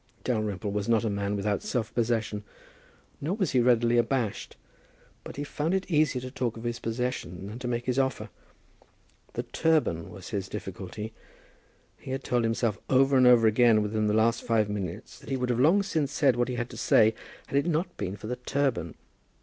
[0.23, 2.43] Dalrymple was not a man without self possession,
[3.21, 4.57] nor was he readily abashed,
[5.23, 8.29] but he found it easier to talk of his possession than to make his offer.
[9.33, 11.13] The turban was his difficulty.
[11.99, 15.37] He had told himself over and over again within the last five minutes, that he
[15.37, 17.13] would have long since said what he had to say
[17.45, 18.95] had it not been for the turban.